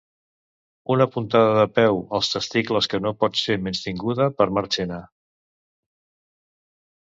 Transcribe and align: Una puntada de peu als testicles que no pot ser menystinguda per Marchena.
Una 0.93 1.05
puntada 1.15 1.51
de 1.59 1.65
peu 1.75 1.99
als 2.19 2.29
testicles 2.35 2.89
que 2.93 3.01
no 3.07 3.11
pot 3.25 3.37
ser 3.41 3.59
menystinguda 3.67 4.29
per 4.41 4.49
Marchena. 4.61 4.99